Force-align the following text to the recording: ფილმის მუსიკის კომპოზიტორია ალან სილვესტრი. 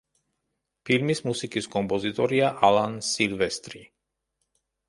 ფილმის 0.89 1.19
მუსიკის 1.27 1.69
კომპოზიტორია 1.75 2.49
ალან 2.71 2.97
სილვესტრი. 3.13 3.85